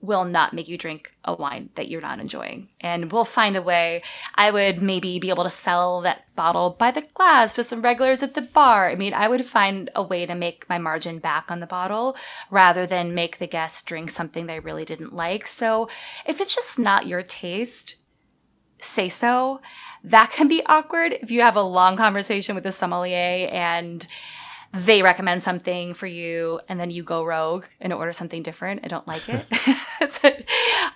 [0.00, 2.68] will not make you drink a wine that you're not enjoying.
[2.80, 4.02] And we'll find a way.
[4.34, 8.22] I would maybe be able to sell that bottle by the glass to some regulars
[8.22, 8.88] at the bar.
[8.90, 12.16] I mean, I would find a way to make my margin back on the bottle
[12.50, 15.46] rather than make the guests drink something they really didn't like.
[15.46, 15.88] So
[16.26, 17.96] if it's just not your taste,
[18.78, 19.60] say so.
[20.04, 24.06] That can be awkward if you have a long conversation with a sommelier and
[24.72, 28.80] they recommend something for you and then you go rogue and order something different.
[28.84, 29.46] I don't like it.
[30.00, 30.44] it's an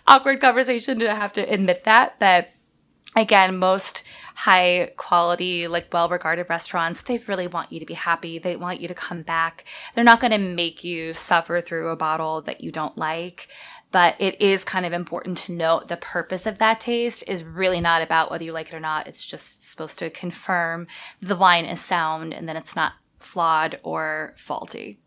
[0.07, 2.19] awkward conversation to have to admit that.
[2.19, 2.51] But
[3.17, 8.39] again, most high quality, like well regarded restaurants, they really want you to be happy.
[8.39, 9.65] They want you to come back.
[9.95, 13.49] They're not going to make you suffer through a bottle that you don't like.
[13.93, 17.81] But it is kind of important to note the purpose of that taste is really
[17.81, 19.09] not about whether you like it or not.
[19.09, 20.87] It's just supposed to confirm
[21.21, 25.01] the wine is sound and then it's not flawed or faulty.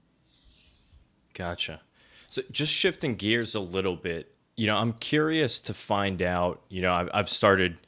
[1.34, 1.82] Gotcha.
[2.28, 6.82] So just shifting gears a little bit, you know, I'm curious to find out, you
[6.82, 7.78] know, I've, I've started–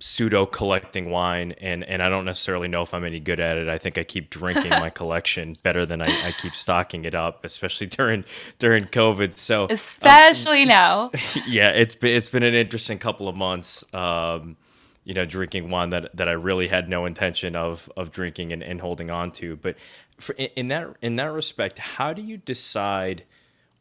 [0.00, 3.68] pseudo collecting wine and and I don't necessarily know if I'm any good at it.
[3.68, 7.44] I think I keep drinking my collection better than I, I, keep stocking it up,
[7.44, 8.24] especially during
[8.58, 9.34] during COVID.
[9.34, 11.10] So especially um, now.
[11.46, 13.84] Yeah, it's been it's been an interesting couple of months.
[13.94, 14.56] Um,
[15.04, 18.62] you know, drinking wine that that I really had no intention of of drinking and,
[18.62, 19.56] and holding on to.
[19.56, 19.76] But
[20.18, 23.24] for, in that in that respect, how do you decide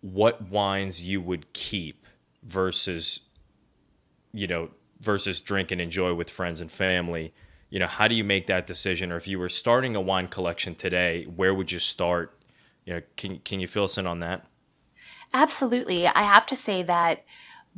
[0.01, 2.05] what wines you would keep
[2.43, 3.21] versus
[4.33, 4.69] you know
[4.99, 7.33] versus drink and enjoy with friends and family
[7.69, 9.11] you know how do you make that decision?
[9.11, 12.37] Or if you were starting a wine collection today where would you start?
[12.85, 14.45] You know can, can you fill us in on that?
[15.33, 16.07] Absolutely.
[16.07, 17.23] I have to say that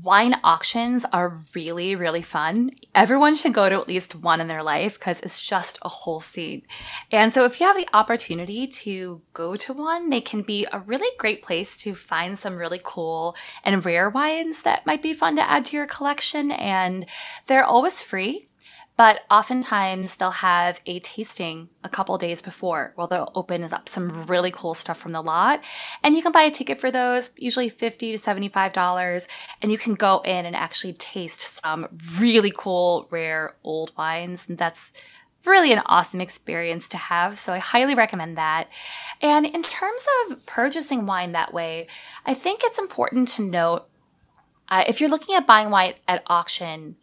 [0.03, 2.69] wine auctions are really, really fun.
[2.95, 6.21] Everyone should go to at least one in their life because it's just a whole
[6.21, 6.63] scene.
[7.11, 10.79] And so if you have the opportunity to go to one, they can be a
[10.79, 15.35] really great place to find some really cool and rare wines that might be fun
[15.35, 16.51] to add to your collection.
[16.51, 17.05] And
[17.47, 18.47] they're always free.
[18.97, 24.25] But oftentimes they'll have a tasting a couple days before where they'll open up some
[24.27, 25.63] really cool stuff from the lot.
[26.03, 29.27] And you can buy a ticket for those, usually 50 to $75.
[29.61, 31.87] And you can go in and actually taste some
[32.19, 34.47] really cool, rare old wines.
[34.47, 34.93] And that's
[35.45, 37.37] really an awesome experience to have.
[37.37, 38.69] So I highly recommend that.
[39.21, 41.87] And in terms of purchasing wine that way,
[42.25, 43.87] I think it's important to note
[44.69, 46.95] uh, if you're looking at buying wine at auction,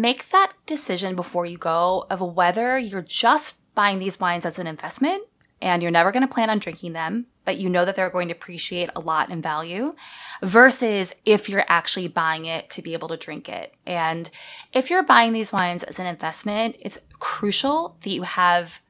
[0.00, 4.66] make that decision before you go of whether you're just buying these wines as an
[4.66, 5.22] investment
[5.62, 8.28] and you're never going to plan on drinking them, but you know that they're going
[8.28, 9.94] to appreciate a lot in value
[10.42, 13.74] versus if you're actually buying it to be able to drink it.
[13.86, 14.30] And
[14.72, 18.82] if you're buying these wines as an investment, it's crucial that you have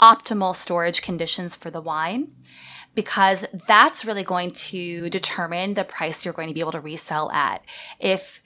[0.00, 2.32] optimal storage conditions for the wine
[2.94, 7.30] because that's really going to determine the price you're going to be able to resell
[7.30, 7.64] at.
[8.00, 8.40] If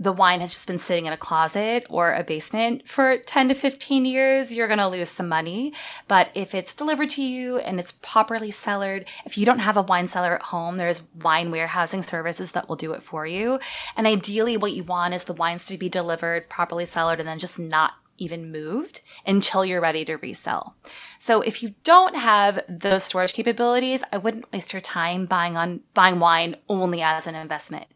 [0.00, 3.54] the wine has just been sitting in a closet or a basement for 10 to
[3.54, 5.72] 15 years, you're going to lose some money.
[6.06, 9.82] But if it's delivered to you and it's properly cellared, if you don't have a
[9.82, 13.58] wine cellar at home, there's wine warehousing services that will do it for you.
[13.96, 17.38] And ideally, what you want is the wines to be delivered, properly cellared, and then
[17.38, 20.74] just not even moved until you're ready to resell.
[21.18, 25.80] So if you don't have those storage capabilities, I wouldn't waste your time buying on
[25.94, 27.86] buying wine only as an investment.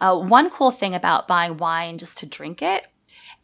[0.00, 2.88] Uh, one cool thing about buying wine just to drink it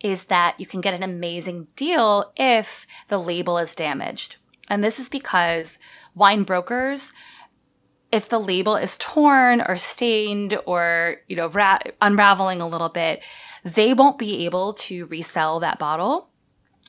[0.01, 4.37] is that you can get an amazing deal if the label is damaged.
[4.69, 5.79] And this is because
[6.15, 7.13] wine brokers
[8.13, 13.23] if the label is torn or stained or you know ra- unraveling a little bit
[13.65, 16.30] they won't be able to resell that bottle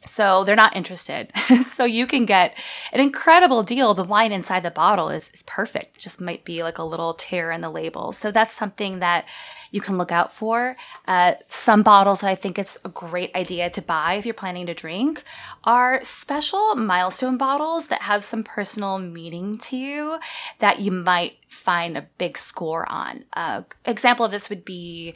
[0.04, 1.32] so they're not interested.
[1.64, 2.58] so you can get
[2.92, 3.94] an incredible deal.
[3.94, 6.00] The wine inside the bottle is, is perfect.
[6.00, 8.12] Just might be like a little tear in the label.
[8.12, 9.26] So that's something that
[9.70, 10.76] you can look out for.
[11.08, 14.74] Uh, some bottles I think it's a great idea to buy if you're planning to
[14.74, 15.24] drink
[15.64, 20.20] are special milestone bottles that have some personal meaning to you
[20.60, 23.24] that you might find a big score on.
[23.34, 25.14] Uh, example of this would be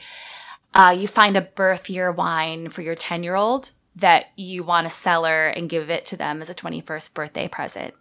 [0.74, 4.86] uh, you find a birth year wine for your 10 year old that you want
[4.86, 7.94] to cellar and give it to them as a 21st birthday present.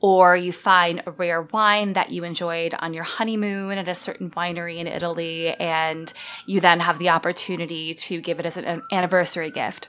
[0.00, 4.30] Or you find a rare wine that you enjoyed on your honeymoon at a certain
[4.30, 6.10] winery in Italy, and
[6.46, 9.88] you then have the opportunity to give it as an anniversary gift.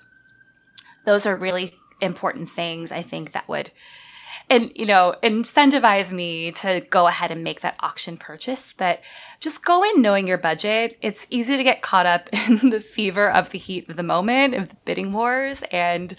[1.06, 3.72] Those are really important things I think that would
[4.52, 9.02] and you know incentivize me to go ahead and make that auction purchase but
[9.42, 10.98] just go in knowing your budget.
[11.02, 14.54] It's easy to get caught up in the fever of the heat of the moment
[14.54, 16.16] of the bidding wars and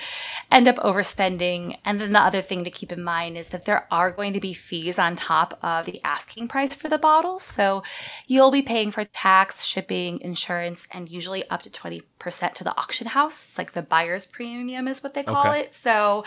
[0.50, 1.78] end up overspending.
[1.84, 4.40] And then the other thing to keep in mind is that there are going to
[4.40, 7.38] be fees on top of the asking price for the bottle.
[7.38, 7.84] So
[8.26, 13.06] you'll be paying for tax shipping insurance and usually up to 20% to the auction
[13.06, 15.60] house it's like the buyer's premium is what they call okay.
[15.60, 16.24] it so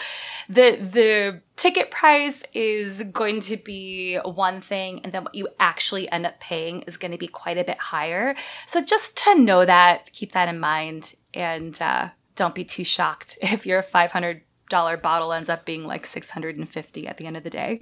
[0.50, 6.10] the the ticket price is going to be one thing, and then what you actually
[6.12, 8.36] end up paying is going to be quite a bit higher.
[8.68, 13.38] So just to know that, keep that in mind, and uh, don't be too shocked
[13.42, 17.18] if your five hundred dollar bottle ends up being like six hundred and fifty at
[17.18, 17.80] the end of the day.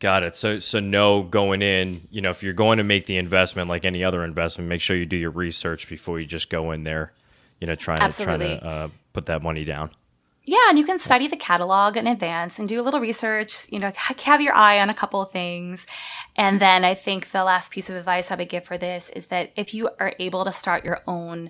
[0.00, 0.34] Got it.
[0.34, 3.84] So so no going in, you know, if you're going to make the investment like
[3.84, 7.12] any other investment, make sure you do your research before you just go in there,
[7.62, 8.48] you know, trying Absolutely.
[8.48, 9.90] to trying to uh, put that money down.
[10.44, 13.78] Yeah, and you can study the catalog in advance and do a little research, you
[13.78, 15.86] know, have your eye on a couple of things.
[16.34, 19.28] And then I think the last piece of advice I would give for this is
[19.28, 21.48] that if you are able to start your own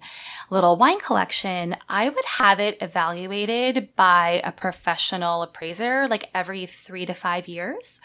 [0.51, 7.07] little wine collection, I would have it evaluated by a professional appraiser like every three
[7.07, 7.99] to five years.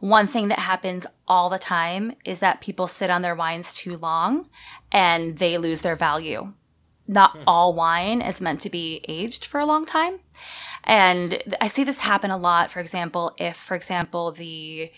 [0.00, 3.96] One thing that happens all the time is that people sit on their wines too
[3.96, 4.48] long
[4.90, 6.52] and they lose their value
[7.06, 7.42] not hmm.
[7.46, 10.20] all wine is meant to be aged for a long time.
[10.84, 12.70] And I see this happen a lot.
[12.70, 14.90] For example, if, for example, the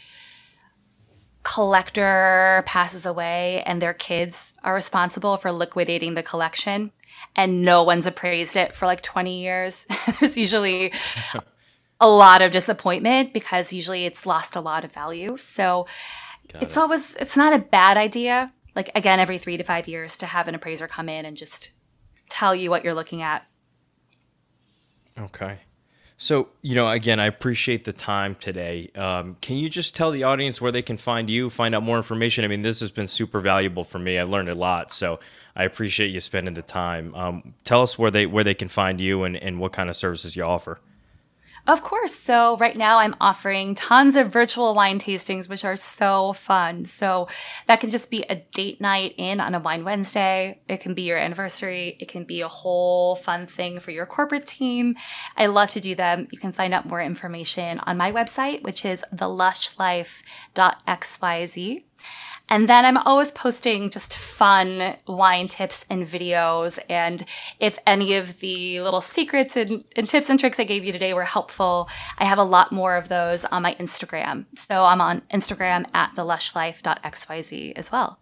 [1.43, 6.91] collector passes away and their kids are responsible for liquidating the collection
[7.37, 9.87] and no one's appraised it for like 20 years,
[10.21, 10.93] there's usually
[12.01, 15.37] a lot of disappointment because usually it's lost a lot of value.
[15.37, 15.87] So
[16.53, 16.81] Got it's it.
[16.81, 18.53] always, it's not a bad idea.
[18.75, 21.74] Like again, every three to five years to have an appraiser come in and just
[22.29, 23.47] tell you what you're looking at.
[25.19, 25.59] Okay.
[26.17, 28.91] So, you know, again, I appreciate the time today.
[28.95, 31.97] Um, can you just tell the audience where they can find you, find out more
[31.97, 32.45] information?
[32.45, 34.19] I mean, this has been super valuable for me.
[34.19, 35.19] I learned a lot, so
[35.57, 37.15] I appreciate you spending the time.
[37.15, 39.97] Um, tell us where they where they can find you and, and what kind of
[39.97, 40.81] services you offer.
[41.67, 42.15] Of course.
[42.15, 46.85] So right now I'm offering tons of virtual wine tastings, which are so fun.
[46.85, 47.27] So
[47.67, 50.61] that can just be a date night in on a wine Wednesday.
[50.69, 51.97] It can be your anniversary.
[51.99, 54.97] It can be a whole fun thing for your corporate team.
[55.39, 56.29] I love to do them.
[56.31, 61.85] You can find out more information on my website, which is thelushlife.xyz.
[62.49, 66.79] And then I'm always posting just fun wine tips and videos.
[66.91, 67.25] And
[67.59, 71.15] if any of the little secrets and, and, tips and tricks I gave you today
[71.15, 71.89] were helpful,
[72.19, 74.45] I have a lot more of those on my Instagram.
[74.57, 78.19] So I'm on Instagram at thelushlife.xyz as well.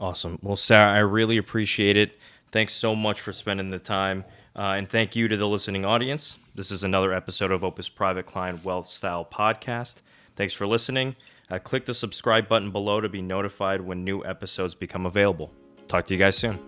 [0.00, 0.38] Awesome.
[0.42, 2.18] Well, Sarah, I really appreciate it.
[2.50, 4.24] Thanks so much for spending the time.
[4.54, 6.38] Uh, and thank you to the listening audience.
[6.54, 10.02] This is another episode of Opus Private Client Wealth Style Podcast.
[10.34, 11.16] Thanks for listening.
[11.52, 15.52] Uh, click the subscribe button below to be notified when new episodes become available.
[15.86, 16.58] Talk to you guys soon.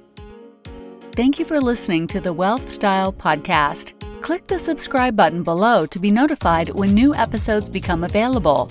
[1.13, 3.95] Thank you for listening to the Wealth Style Podcast.
[4.21, 8.71] Click the subscribe button below to be notified when new episodes become available.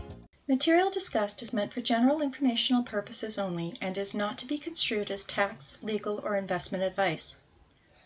[0.51, 5.09] Material discussed is meant for general informational purposes only and is not to be construed
[5.09, 7.39] as tax, legal, or investment advice.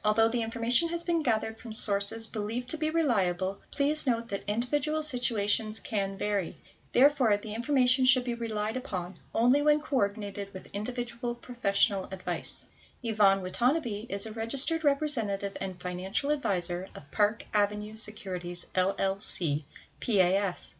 [0.03, 4.43] Although the information has been gathered from sources believed to be reliable, please note that
[4.47, 6.55] individual situations can vary.
[6.93, 12.67] Therefore, the information should be relied upon only when coordinated with individual professional advice.
[13.01, 19.63] Yvonne Watanabe is a registered representative and financial advisor of Park Avenue Securities, LLC,
[19.99, 20.75] PAS.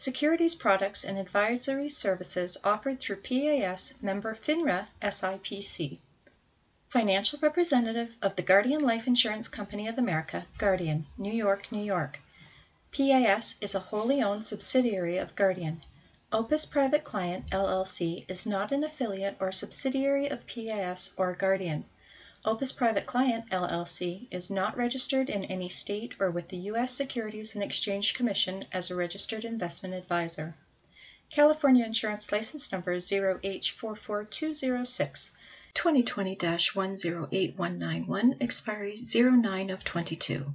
[0.00, 5.98] Securities products and advisory services offered through PAS member FINRA SIPC.
[6.88, 12.20] Financial representative of the Guardian Life Insurance Company of America, Guardian, New York, New York.
[12.92, 15.82] PAS is a wholly owned subsidiary of Guardian.
[16.30, 21.86] Opus Private Client, LLC is not an affiliate or subsidiary of PAS or Guardian.
[22.48, 26.94] Opus Private Client, LLC is not registered in any state or with the U.S.
[26.94, 30.54] Securities and Exchange Commission as a registered investment advisor.
[31.28, 35.32] California Insurance License Number 0H44206,
[35.74, 40.54] 2020-108191, expiry 09 of 22.